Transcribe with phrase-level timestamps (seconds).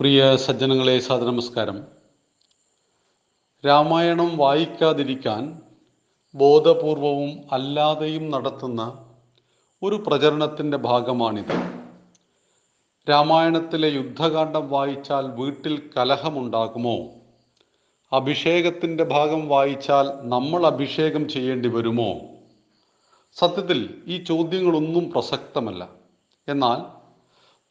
[0.00, 1.86] പ്രിയ സജ്ജനങ്ങളെ സാദനമസ്കാരം
[3.66, 5.62] രാമായണം വായിക്കാതിരിക്കാൻ
[6.34, 9.06] ബോധപൂർവവും അല്ലാതെയും നടത്തുന്ന
[9.82, 11.54] ഒരു പ്രചരണത്തിന്റെ ഭാഗമാണിത്.
[13.10, 17.08] രാമായണത്തിലെ യുദ്ധകാന്ഡം വായിച്ചാൽ വീട്ടിൽ കലഹമുണ്ടാകുമോ?
[18.12, 22.20] അഭിഷേകത്തിന്റെ ഭാഗം വായിച്ചാൽ നമ്മൾ അഭിഷേകം ചെയ്യേണ്ടി വരുമോ?
[23.34, 25.88] സത്യത്തിൽ ഈ ചോദ്യങ്ങളൊന്നും പ്രസക്തമല്ല.
[26.48, 27.01] എന്നാൽ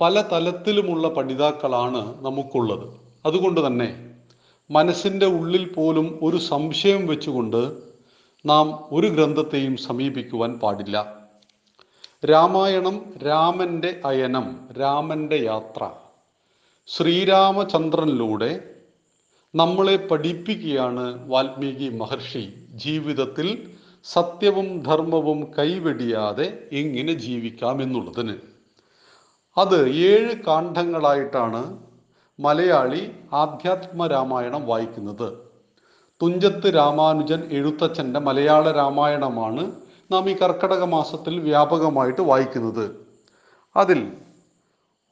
[0.02, 2.86] പല തലത്തിലുമുള്ള പഠിതാക്കളാണ് നമുക്കുള്ളത്.
[3.26, 4.10] അതുകൊണ്ട് തന്നെ
[4.72, 7.78] മനസ്സിന്റെ ഉള്ളിൽ പോലും ഒരു സംശയം വെച്ചുകൊണ്ട്
[8.46, 11.22] നാം ഒരു ഗ്രന്ഥത്തെയും സമീപിക്കുവാൻ പാടില്ല.
[12.26, 15.92] രാമായണം രാമന്റെ അയനം രാമന്റെ യാത്ര
[16.88, 18.70] ശ്രീരാമചന്ദ്രനിലൂടെ
[19.56, 23.72] നമ്മളെ പഠിപ്പിക്കുകയാണ് വാൽമീകി മഹർഷി ജീവിതത്തിൽ
[24.04, 28.51] സത്യവും ധർമ്മവും കൈവെടിയാതെ എങ്ങനെ ജീവിക്കാം എന്നുള്ളതിന്.
[29.58, 31.78] അത് ഏഴ് കാണ്ഡങ്ങളായിട്ടാണ്
[32.40, 35.34] മലയാളി ആധ്യാത്മ രാമായണം വായിക്കുന്നത്.
[36.22, 39.72] തുഞ്ചത്ത് രാമാനുജൻ എഴുത്തച്ഛന്റെ മലയാള രാമായണമാണ്
[40.12, 43.06] നാം ഈ കർക്കടക മാസത്തിൽ വ്യാപകമായിട്ട് വായിക്കുന്നത്.
[43.76, 44.14] അതിൽ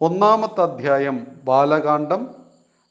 [0.01, 2.35] ഒന്നാമത്തെ അധ്യായം ബാലകാന്ഡം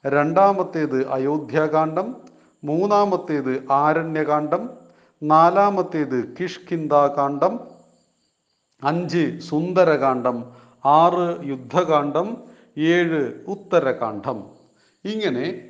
[0.07, 2.17] രണ്ടാമത്തേത് അയോധ്യാകാന്ഡം
[2.65, 4.71] മൂന്നാമത്തേത് ആരണ്യകാന്ഡം
[5.23, 7.61] നാലാമത്തേത് കിഷ്കിന്താകാന്ഡം
[8.85, 12.37] അഞ്ച് സുന്ദരകാന്ഡം ആറ് യുദ്ധകാന്ഡം
[12.79, 14.45] ഏഴ് ഉത്തരകാന്ഡം.
[15.05, 15.61] ഇങ്ങനെ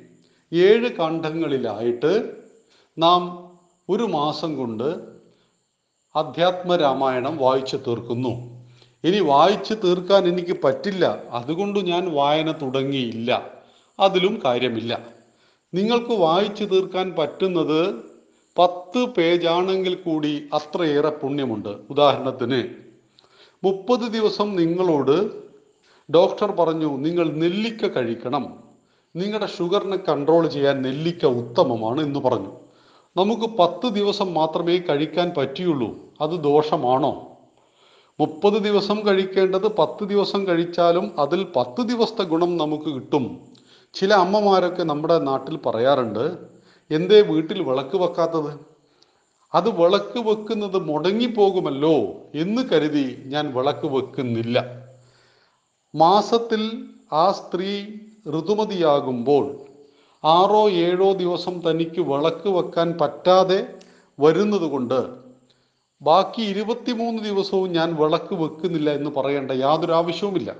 [0.53, 2.35] ഏഴ് കാണ്ഡങ്ങളിലായിട്ട്
[2.97, 3.49] നാം
[3.89, 5.19] ഒരു മാസം കൊണ്ട്
[6.15, 8.59] അധ്യാത്മ രാമായണം വായിച്ചു തീർക്കുന്നു.
[9.03, 11.23] ഇനി വായിച്ചു തീർക്കാൻ എനിക്ക് പറ്റില്ല.
[11.31, 13.51] അതുകൊണ്ട് ഞാൻ വായന തുടങ്ങിയില്ല.
[13.99, 15.07] അതിലും കാര്യമില്ല.
[15.73, 17.95] നിങ്ങൾക്ക് വായിച്ചു തീർക്കാൻ പറ്റുന്നത്
[18.57, 21.69] പത്ത് പേജാണെങ്കിൽ കൂടി അത്രയേറെ പുണ്യമുണ്ട്.
[21.69, 22.88] ഉദാഹരണത്തിന്
[23.63, 25.31] മുപ്പത് ദിവസം നിങ്ങളോട്
[26.11, 28.63] ഡോക്ടർ പറഞ്ഞു നിങ്ങൾ നെല്ലിക്ക കഴിക്കണം.
[29.15, 32.51] നിങ്ങളുടെ ഷുഗറിനെ കൺട്രോൾ ചെയ്യാൻ നെല്ലിക്ക ഉത്തമമാണ് എന്ന് പറഞ്ഞു.
[33.17, 35.95] നമുക്ക് പത്ത് ദിവസം മാത്രമേ കഴിക്കാൻ പറ്റിയുള്ളൂ.
[36.21, 37.25] അത് ദോഷമാണോ?
[38.19, 43.39] മുപ്പത് ദിവസം കഴിക്കേണ്ടത് പത്ത് ദിവസം കഴിച്ചാലും അതിൽ പത്ത് ദിവസത്തെ ഗുണം നമുക്ക് കിട്ടും.
[43.93, 46.37] ചില അമ്മമാരൊക്കെ നമ്മുടെ നാട്ടിൽ പറയാറുണ്ട്
[46.91, 48.78] എന്തേ വീട്ടിൽ വിളക്ക് വെക്കാത്തത്?
[49.53, 54.57] അത് വിളക്ക് വെക്കുന്നത് മുടങ്ങിപ്പോകുമല്ലോ എന്ന് കരുതി ഞാൻ വിളക്ക് വെക്കുന്നില്ല.
[55.95, 56.83] മാസത്തിൽ
[57.13, 57.83] ആ സ്ത്രീ
[58.29, 59.45] ഋതുമതിയാകുമ്പോൾ
[60.25, 63.73] ആറോ ഏഴോ ദിവസം തനിക്ക് വിളക്ക് വെക്കാൻ പറ്റാതെ
[64.19, 65.29] വരുന്നത് കൊണ്ട്
[66.01, 70.55] ബാക്കി ഇരുപത്തിമൂന്ന് ദിവസവും ഞാൻ വിളക്ക് വെക്കുന്നില്ല എന്ന് പറയേണ്ട യാതൊരു ആവശ്യവുമില്ല.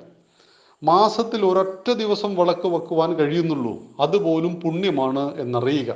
[0.84, 3.84] മാസത്തിൽ ഒരൊറ്റ ദിവസം വിളക്ക് വെക്കുവാൻ കഴിയുന്നുള്ളൂ.
[4.00, 5.96] അതുപോലും പുണ്യമാണ് എന്നറിയുക.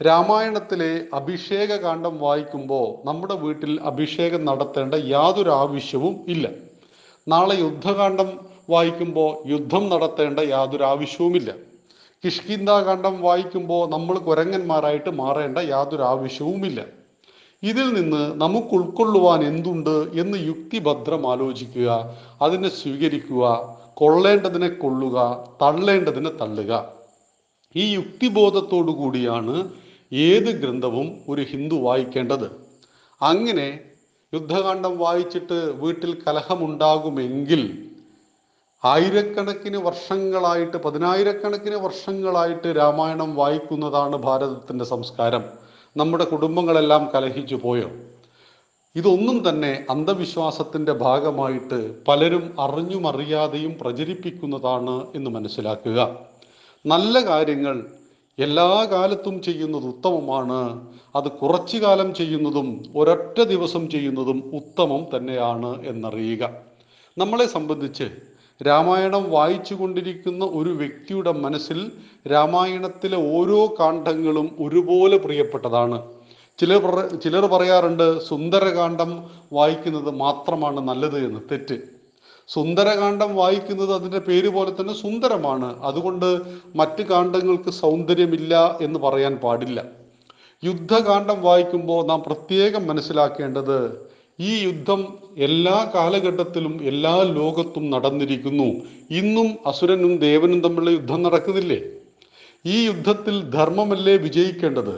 [0.00, 6.46] രാമായണത്തിലെ അഭിഷേക കാണ്ഡം വായിക്കുമ്പോൾ നമ്മുടെ വീട്ടിൽ അഭിഷേകം നടത്തേണ്ട യാതൊരു ആവശ്യവും ഇല്ല.
[7.26, 8.30] നാളെ യുദ്ധകാന്ഡം
[8.70, 11.50] വായിക്കുമ്പോൾ യുദ്ധം നടത്തേണ്ട യാതൊരു ആവശ്യവുമില്ല
[12.24, 16.80] കിഷ്കിന്താകാന്ഡം വായിക്കുമ്പോൾ നമ്മൾ കുരങ്ങന്മാരായിട്ട് മാറേണ്ട യാതൊരു ആവശ്യവുമില്ല
[17.62, 21.90] ഇതിൽ നിന്ന് നമുക്ക് ഉൾക്കൊള്ളുവാൻ എന്തുണ്ട് എന്ന് യുക്തിഭദ്രം ആലോചിക്കുക
[22.42, 23.44] അതിനെ സ്വീകരിക്കുക
[24.00, 25.16] കൊള്ളേണ്ടതിനെ കൊള്ളുക
[25.62, 26.72] തള്ളേണ്ടതിനെ തള്ളുക.
[27.74, 29.54] ഈ യുക്തിബോധത്തോടു കൂടിയാണ്
[30.12, 32.50] ഏത് ഗ്രന്ഥവും ഒരു ഹിന്ദു വായിക്കേണ്ടത്?
[33.22, 33.80] അങ്ങനെ
[34.34, 37.90] യുദ്ധകാന്ഡം വായിച്ചിട്ട് വീട്ടിൽ കലഹമുണ്ടാകുമെങ്കിൽ
[38.84, 45.44] ആയിരക്കണക്കിന് വർഷങ്ങളായിട്ട് പതിനായിരക്കണക്കിന് വർഷങ്ങളായിട്ട് രാമായണം വായിക്കുന്നതാണ് ഭാരതത്തിന്റെ സംസ്കാരം.
[45.96, 47.90] നമ്മുടെ കുടുംബങ്ങളെല്ലാം കലഹിച്ചു പോയോ?
[48.96, 56.18] ഇതൊന്നും തന്നെ അന്ധവിശ്വാസത്തിന്റെ ഭാഗമായിട്ട് പലരും അറിഞ്ഞുമറിയാതെയും പ്രചരിപ്പിക്കുന്നതാണ് എന്ന് മനസ്സിലാക്കുക.
[56.86, 57.86] നല്ല കാര്യങ്ങൾ
[58.38, 60.88] എല്ലാ കാലത്തും ചെയ്യുന്നത് ഉത്തമമാണ്.
[61.16, 66.50] അത് കുറച്ചു കാലം ചെയ്യുന്നതും ഒരൊറ്റ ദിവസം ചെയ്യുന്നതും ഉത്തമം തന്നെയാണ് എന്നറിയുക.
[67.18, 68.10] നമ്മളെ സംബന്ധിച്ച്
[68.66, 71.92] രാമായണം വായിച്ചു കൊണ്ടിരിക്കുന്ന ഒരു വ്യക്തിയുടെ മനസ്സിൽ
[72.32, 76.02] രാമായണത്തിലെ ഓരോ കാണ്ഡങ്ങളും ഒരുപോലെ പ്രിയപ്പെട്ടതാണ്.
[76.58, 81.40] ചിലർ ചിലർ പറയാറുണ്ട് സുന്ദരകാന്ഡം വായിക്കുന്നത് മാത്രമാണ് നല്ലത് എന്ന്.
[81.52, 81.93] തെറ്റ്.
[82.48, 85.84] സുന്ദരകാന്ഡം വായിക്കുന്നത് അതിന്റെ പേര് പോലെ തന്നെ സുന്ദരമാണ്.
[85.84, 86.40] അതുകൊണ്ട്
[86.76, 89.84] മറ്റ് കാണ്ഡങ്ങൾക്ക് സൗന്ദര്യമില്ല എന്ന് പറയാൻ പാടില്ല.
[90.64, 94.08] യുദ്ധകാന്ഡം വായിക്കുമ്പോൾ നാം പ്രത്യേകം മനസ്സിലാക്കേണ്ടത്
[94.40, 98.68] ഈ യുദ്ധം എല്ലാ കാലഘട്ടത്തിലും എല്ലാ ലോകത്തും നടന്നിരിക്കുന്നു.
[99.10, 101.80] ഇന്നും അസുരനും ദേവനും തമ്മിലുള്ള യുദ്ധം നടക്കുന്നില്ലേ?
[102.66, 104.94] ഈ യുദ്ധത്തിൽ ധർമ്മമല്ലേ വിജയിക്കേണ്ടത്?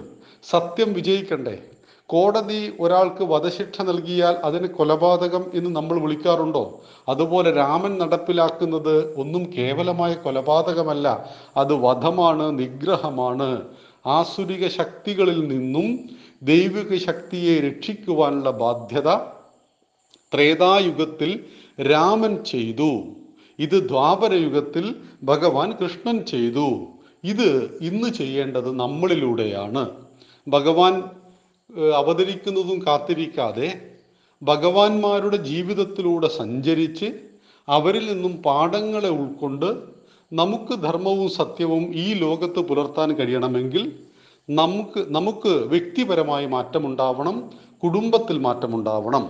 [0.50, 1.58] സത്യം വിജയിക്കണ്ടേ?
[2.06, 6.80] കോടതി ഒരാൾക്ക് വധശിക്ഷ നൽകിയാൽ അതിന് കൊലപാതകം എന്ന് നമ്മൾ വിളിക്കാറുണ്ടോ?
[7.08, 13.62] അതുപോലെ രാമൻ നടപ്പിലാക്കുന്നത് ഒന്നും കേവലമായ കൊലപാതകമല്ല അത് വധമാണ് നിഗ്രഹമാണ്.
[14.06, 16.10] ആസുരിക ശക്തികളിൽ നിന്നും
[16.42, 19.16] ദൈവിക ശക്തിയെ രക്ഷിക്കുവാനുള്ള ബാധ്യത
[20.34, 21.44] ത്രേതായുഗത്തിൽ
[21.82, 23.02] രാമൻ ചെയ്തു.
[23.58, 26.86] ഇത് ദ്വാപരയുഗത്തിൽ ഭഗവാൻ കൃഷ്ണൻ ചെയ്തു.
[27.24, 29.90] ഇത് ഇന്ന് ചെയ്യേണ്ടത് നമ്മളിലൂടെയാണ്.
[30.48, 31.02] ഭഗവാൻ
[31.94, 33.68] അവതരിക്കുന്നതും കാത്തിരിക്കാതെ
[34.42, 37.12] ഭഗവാന്മാരുടെ ജീവിതത്തിലൂടെ സഞ്ചരിച്ച്
[37.68, 39.68] അവരിൽ നിന്നും പാഠങ്ങളെ ഉൾക്കൊണ്ട്
[40.32, 43.92] നമുക്ക് ധർമ്മവും സത്യവും ഈ ലോകത്ത് പുലർത്താൻ കഴിയണമെങ്കിൽ
[44.48, 47.50] നമുക്ക് നമുക്ക് വ്യക്തിപരമായി മാറ്റമുണ്ടാവണം
[47.82, 49.24] കുടുംബത്തിൽ മാറ്റമുണ്ടാവണം.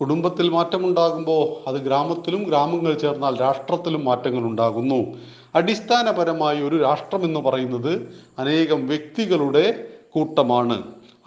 [0.00, 5.00] കുടുംബത്തിൽ മാറ്റമുണ്ടാകുമ്പോൾ അത് ഗ്രാമത്തിലും ഗ്രാമങ്ങൾ ചേർന്നാൽ രാഷ്ട്രത്തിലും മാറ്റങ്ങൾ ഉണ്ടാകുന്നു.
[5.54, 7.92] അടിസ്ഥാനപരമായി ഒരു രാഷ്ട്രം എന്ന് പറയുന്നത്
[8.38, 10.78] അനേകം വ്യക്തികളുടെ കൂട്ടമാണ്.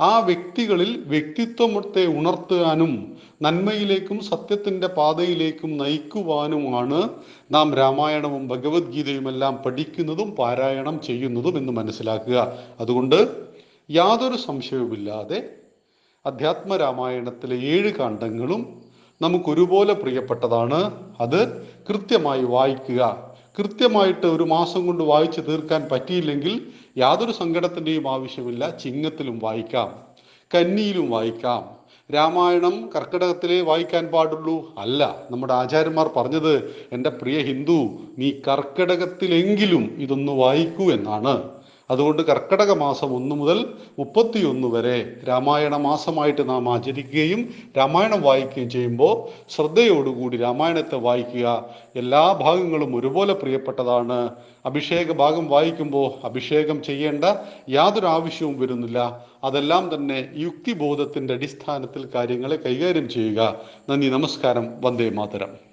[0.04, 7.10] ആ വ്യക്തികളിൽ വ്യക്തിത്വത്തെ ഉണർത്തുവാനും നന്മയിലേക്കും സത്യത്തിന്റെ പാതയിലേക്കും നയിക്കുവാനുമാണ്
[7.52, 12.58] നാം രാമായണവും ഭഗവത്ഗീതയും എല്ലാം പഠിക്കുന്നതും പാരായണം ചെയ്യുന്നതും എന്ന് മനസ്സിലാക്കുക.
[12.80, 13.46] അതുകൊണ്ട്
[13.92, 15.50] യാതൊരു സംശയവുമില്ലാതെ
[16.26, 18.82] അധ്യാത്മ രാമായണത്തിലെ ഏഴ് കാണ്ഡങ്ങളും
[19.22, 20.92] നമുക്കൊരുപോലെ പ്രിയപ്പെട്ടതാണ്.
[21.20, 23.33] അത് കൃത്യമായി വായിക്കുക.
[23.60, 26.68] കൃത്യമായിട്ട് ഒരു മാസം കൊണ്ട് വായിച്ചു തീർക്കാൻ പറ്റിയില്ലെങ്കിൽ
[26.98, 28.78] യാതൊരു സങ്കടത്തിന്റെയും ആവശ്യമില്ല.
[28.78, 30.00] ചിങ്ങത്തിലും വായിക്കാം.
[30.56, 31.84] കന്നിയിലും വായിക്കാം.
[32.14, 35.24] രാമായണം കർക്കിടകത്തിലേ വായിക്കാൻ പാടുള്ളൂ അല്ല.
[35.32, 41.53] നമ്മുടെ ആചാര്യന്മാർ പറഞ്ഞത് എന്റെ പ്രിയ ഹിന്ദു നീ കർക്കിടകത്തിലെങ്കിലും ഇതൊന്ന് വായിക്കൂ എന്നാണ്.
[41.92, 43.66] അതുകൊണ്ട് കർക്കടക മാസം ഒന്ന് മുതൽ
[44.00, 53.34] മുപ്പത്തിയൊന്ന് വരെ രാമായണ മാസമായിട്ട് നാം ആചരിക്കുകയും രാമായണം വായിക്കുകയും ചെയ്യുമ്പോൾ ശ്രദ്ധയോടുകൂടി രാമായണത്തെ വായിക്കുക എല്ലാ ഭാഗങ്ങളും ഒരുപോലെ
[53.34, 54.30] പ്രിയപ്പെട്ടതാണ്.
[54.66, 57.26] അഭിഷേക ഭാഗം വായിക്കുമ്പോൾ അഭിഷേകം ചെയ്യേണ്ട
[57.70, 59.26] യാതൊരു ആവശ്യവും വരുന്നില്ല.
[59.44, 63.60] അതെല്ലാം തന്നെ യുക്തിബോധത്തിന്റെ അടിസ്ഥാനത്തിൽ കാര്യങ്ങളെ കൈകാര്യം ചെയ്യുക.
[63.90, 64.82] നന്ദി നമസ്കാരം.
[64.82, 65.73] വന്ദേ മാതരം.